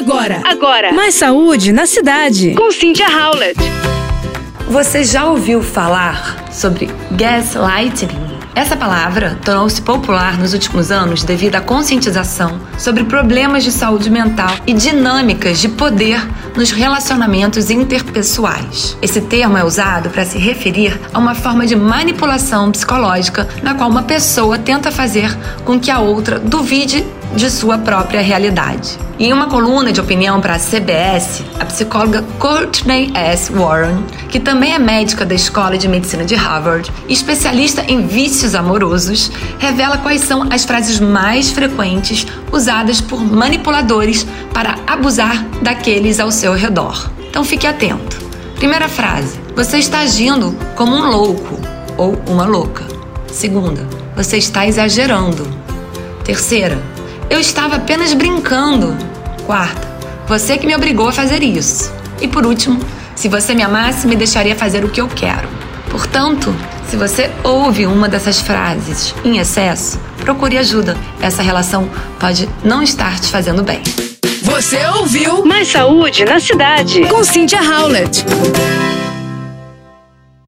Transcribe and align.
Agora. 0.00 0.40
Agora. 0.46 0.92
Mais 0.94 1.14
saúde 1.14 1.72
na 1.72 1.84
cidade. 1.84 2.54
Com 2.54 2.72
Cynthia 2.72 3.06
Howlett. 3.06 3.60
Você 4.70 5.04
já 5.04 5.26
ouviu 5.26 5.62
falar 5.62 6.42
sobre 6.50 6.88
gaslighting? 7.10 8.08
Essa 8.54 8.76
palavra 8.76 9.38
tornou-se 9.44 9.80
popular 9.82 10.38
nos 10.38 10.54
últimos 10.54 10.90
anos 10.90 11.22
devido 11.22 11.56
à 11.56 11.60
conscientização 11.60 12.58
sobre 12.78 13.04
problemas 13.04 13.62
de 13.62 13.70
saúde 13.70 14.08
mental 14.08 14.50
e 14.66 14.72
dinâmicas 14.72 15.58
de 15.58 15.68
poder 15.68 16.26
nos 16.56 16.70
relacionamentos 16.70 17.70
interpessoais. 17.70 18.96
Esse 19.02 19.20
termo 19.20 19.58
é 19.58 19.64
usado 19.64 20.08
para 20.08 20.24
se 20.24 20.38
referir 20.38 20.98
a 21.12 21.18
uma 21.18 21.34
forma 21.34 21.66
de 21.66 21.76
manipulação 21.76 22.72
psicológica 22.72 23.46
na 23.62 23.74
qual 23.74 23.90
uma 23.90 24.04
pessoa 24.04 24.58
tenta 24.58 24.90
fazer 24.90 25.30
com 25.66 25.78
que 25.78 25.90
a 25.90 26.00
outra 26.00 26.38
duvide 26.38 27.04
de 27.34 27.50
sua 27.50 27.78
própria 27.78 28.20
realidade. 28.20 28.98
Em 29.18 29.32
uma 29.32 29.48
coluna 29.48 29.92
de 29.92 30.00
opinião 30.00 30.40
para 30.40 30.54
a 30.54 30.58
CBS, 30.58 31.44
a 31.58 31.64
psicóloga 31.66 32.24
Courtney 32.38 33.10
S. 33.14 33.52
Warren, 33.52 34.02
que 34.28 34.40
também 34.40 34.72
é 34.72 34.78
médica 34.78 35.26
da 35.26 35.34
Escola 35.34 35.76
de 35.76 35.86
Medicina 35.86 36.24
de 36.24 36.34
Harvard 36.34 36.90
e 37.06 37.12
especialista 37.12 37.84
em 37.86 38.06
vícios 38.06 38.54
amorosos, 38.54 39.30
revela 39.58 39.98
quais 39.98 40.22
são 40.22 40.48
as 40.50 40.64
frases 40.64 40.98
mais 40.98 41.50
frequentes 41.50 42.26
usadas 42.50 43.00
por 43.00 43.20
manipuladores 43.20 44.26
para 44.54 44.76
abusar 44.86 45.44
daqueles 45.62 46.18
ao 46.18 46.30
seu 46.30 46.54
redor. 46.54 47.10
Então 47.28 47.44
fique 47.44 47.66
atento. 47.66 48.18
Primeira 48.56 48.88
frase: 48.88 49.38
Você 49.54 49.78
está 49.78 50.00
agindo 50.00 50.56
como 50.74 50.94
um 50.94 51.10
louco 51.10 51.58
ou 51.96 52.20
uma 52.26 52.44
louca. 52.44 52.84
Segunda: 53.26 53.86
Você 54.16 54.38
está 54.38 54.66
exagerando. 54.66 55.46
Terceira: 56.24 56.78
eu 57.30 57.38
estava 57.38 57.76
apenas 57.76 58.12
brincando. 58.12 58.96
Quarta, 59.46 59.88
você 60.26 60.58
que 60.58 60.66
me 60.66 60.74
obrigou 60.74 61.08
a 61.08 61.12
fazer 61.12 61.42
isso. 61.42 61.92
E 62.20 62.28
por 62.28 62.44
último, 62.44 62.78
se 63.14 63.28
você 63.28 63.54
me 63.54 63.62
amasse, 63.62 64.06
me 64.06 64.16
deixaria 64.16 64.54
fazer 64.56 64.84
o 64.84 64.88
que 64.90 65.00
eu 65.00 65.08
quero. 65.08 65.48
Portanto, 65.90 66.54
se 66.88 66.96
você 66.96 67.30
ouve 67.42 67.86
uma 67.86 68.08
dessas 68.08 68.40
frases 68.40 69.14
em 69.24 69.38
excesso, 69.38 69.98
procure 70.18 70.58
ajuda. 70.58 70.96
Essa 71.20 71.42
relação 71.42 71.88
pode 72.18 72.48
não 72.64 72.82
estar 72.82 73.18
te 73.20 73.28
fazendo 73.28 73.62
bem. 73.62 73.82
Você 74.42 74.84
ouviu 74.98 75.44
Mais 75.44 75.68
saúde 75.68 76.24
na 76.24 76.40
cidade. 76.40 77.02
com 77.06 77.22
Cynthia 77.22 77.60
Howlett. 77.62 78.24